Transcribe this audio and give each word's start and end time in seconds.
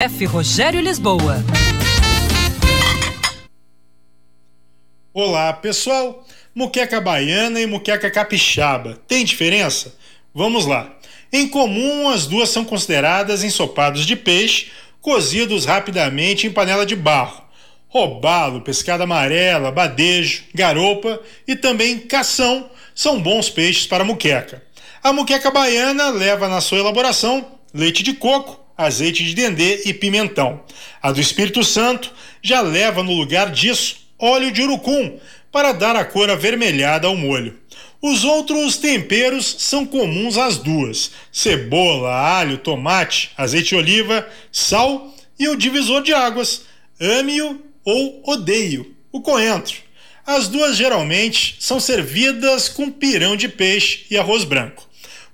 F. 0.00 0.26
Rogério 0.26 0.80
Lisboa. 0.80 1.44
Olá, 5.12 5.52
pessoal. 5.52 6.24
Muqueca 6.54 7.00
baiana 7.00 7.60
e 7.60 7.66
muqueca 7.66 8.08
capixaba. 8.08 8.96
Tem 9.08 9.24
diferença? 9.24 9.96
Vamos 10.32 10.66
lá. 10.66 10.96
Em 11.32 11.48
comum, 11.48 12.08
as 12.08 12.26
duas 12.26 12.48
são 12.48 12.64
consideradas 12.64 13.42
ensopados 13.42 14.06
de 14.06 14.14
peixe, 14.14 14.70
cozidos 15.00 15.64
rapidamente 15.64 16.46
em 16.46 16.52
panela 16.52 16.86
de 16.86 16.94
barro. 16.94 17.42
Robalo, 17.88 18.60
pescada 18.60 19.02
amarela, 19.02 19.72
badejo, 19.72 20.44
garopa 20.54 21.20
e 21.44 21.56
também 21.56 21.98
cação 21.98 22.70
são 22.94 23.20
bons 23.20 23.50
peixes 23.50 23.84
para 23.84 24.04
muqueca. 24.04 24.62
A 25.02 25.12
muqueca 25.12 25.50
baiana 25.50 26.10
leva 26.10 26.46
na 26.48 26.60
sua 26.60 26.78
elaboração 26.78 27.44
leite 27.74 28.04
de 28.04 28.12
coco, 28.12 28.67
azeite 28.78 29.24
de 29.24 29.34
dendê 29.34 29.82
e 29.84 29.92
pimentão. 29.92 30.62
A 31.02 31.10
do 31.10 31.20
Espírito 31.20 31.64
Santo 31.64 32.12
já 32.40 32.60
leva 32.60 33.02
no 33.02 33.12
lugar 33.12 33.50
disso 33.50 34.08
óleo 34.18 34.52
de 34.52 34.62
urucum 34.62 35.18
para 35.50 35.72
dar 35.72 35.96
a 35.96 36.04
cor 36.04 36.30
avermelhada 36.30 37.08
ao 37.08 37.16
molho. 37.16 37.58
Os 38.00 38.22
outros 38.22 38.76
temperos 38.76 39.56
são 39.58 39.84
comuns 39.84 40.38
às 40.38 40.56
duas: 40.56 41.10
cebola, 41.32 42.14
alho, 42.14 42.58
tomate, 42.58 43.30
azeite 43.36 43.70
de 43.70 43.76
oliva, 43.76 44.28
sal 44.52 45.12
e 45.38 45.48
o 45.48 45.56
divisor 45.56 46.02
de 46.02 46.12
águas, 46.12 46.62
ame-o 47.00 47.60
ou 47.84 48.22
odeio, 48.24 48.94
o 49.10 49.20
coentro. 49.20 49.76
As 50.24 50.46
duas 50.46 50.76
geralmente 50.76 51.56
são 51.58 51.80
servidas 51.80 52.68
com 52.68 52.90
pirão 52.90 53.34
de 53.34 53.48
peixe 53.48 54.04
e 54.10 54.18
arroz 54.18 54.44
branco. 54.44 54.87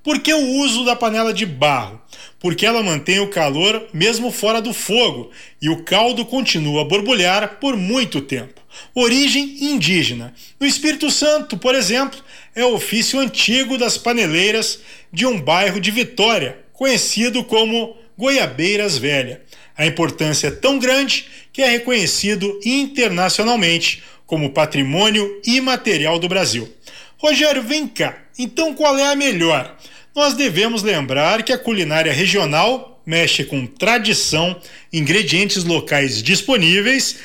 Por 0.05 0.21
que 0.21 0.35
o 0.35 0.59
uso 0.59 0.85
da 0.85 0.95
panela 0.95 1.33
de 1.33 1.47
barro? 1.47 1.99
Porque 2.39 2.67
ela 2.67 2.83
mantém 2.83 3.21
o 3.21 3.31
calor 3.31 3.89
mesmo 3.91 4.31
fora 4.31 4.61
do 4.61 4.75
fogo 4.75 5.31
e 5.63 5.71
o 5.71 5.83
caldo 5.83 6.27
continua 6.27 6.83
a 6.83 6.85
borbulhar 6.85 7.57
por 7.59 7.75
muito 7.75 8.21
tempo. 8.21 8.61
Origem 8.95 9.57
indígena. 9.65 10.35
No 10.61 10.67
Espírito 10.67 11.11
Santo, 11.11 11.57
por 11.57 11.75
exemplo, 11.75 12.23
é 12.55 12.63
o 12.63 12.75
ofício 12.75 13.19
antigo 13.19 13.79
das 13.79 13.97
paneleiras 13.97 14.81
de 15.11 15.25
um 15.25 15.41
bairro 15.41 15.81
de 15.81 15.91
Vitória, 15.91 16.59
conhecido 16.75 17.43
como 17.43 17.97
Goiabeiras 18.19 18.99
Velha. 18.99 19.41
A 19.75 19.87
importância 19.87 20.49
é 20.49 20.51
tão 20.51 20.79
grande 20.79 21.27
que 21.51 21.63
é 21.63 21.71
reconhecido 21.71 22.61
internacionalmente 22.63 24.03
como 24.27 24.51
patrimônio 24.51 25.41
imaterial 25.47 26.19
do 26.19 26.29
Brasil. 26.29 26.71
Rogério, 27.17 27.63
vem 27.63 27.89
cá. 27.89 28.19
Então 28.39 28.75
qual 28.75 28.99
é 28.99 29.11
a 29.11 29.17
melhor? 29.17 29.75
Nós 30.15 30.35
devemos 30.35 30.83
lembrar 30.83 31.43
que 31.43 31.53
a 31.53 31.59
culinária 31.59 32.13
regional 32.13 33.03
mexe 33.05 33.45
com 33.45 33.67
tradição, 33.67 34.59
ingredientes 34.93 35.65
locais 35.65 36.23
disponíveis, 36.23 37.19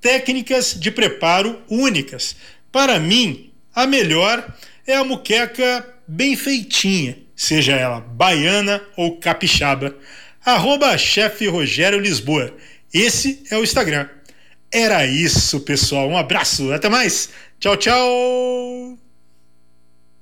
técnicas 0.00 0.74
de 0.78 0.90
preparo 0.90 1.60
únicas. 1.68 2.36
Para 2.70 2.98
mim, 2.98 3.50
a 3.74 3.86
melhor 3.86 4.46
é 4.86 4.94
a 4.94 5.04
muqueca 5.04 5.86
bem 6.06 6.36
feitinha, 6.36 7.18
seja 7.34 7.72
ela 7.72 8.00
baiana 8.00 8.82
ou 8.96 9.16
capixaba. 9.18 9.96
Arroba 10.44 10.96
chefe 10.96 11.48
Rogério 11.48 11.98
Lisboa. 11.98 12.54
Esse 12.94 13.42
é 13.50 13.58
o 13.58 13.64
Instagram. 13.64 14.08
Era 14.70 15.04
isso, 15.06 15.60
pessoal. 15.60 16.08
Um 16.08 16.16
abraço. 16.16 16.72
Até 16.72 16.88
mais. 16.88 17.30
Tchau, 17.58 17.76
tchau. 17.76 19.05